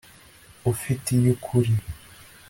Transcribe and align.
ufite 0.71 1.07
iyukuri 1.19 1.71